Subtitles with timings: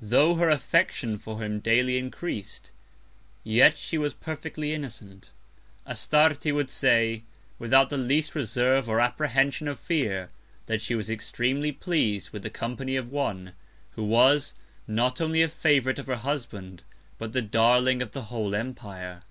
[0.00, 2.70] Tho' her Affection for him daily encreas'd;
[3.42, 5.30] yet she was perfectly innocent.
[5.84, 7.24] Astarte would say,
[7.58, 10.30] without the least Reserve or Apprehension of Fear,
[10.66, 13.54] that she was extreamly pleas'd with the Company of one,
[13.96, 14.54] who was,
[14.86, 16.84] not only a Favourite of her Husband,
[17.18, 19.22] but the Darling of the whole Empire.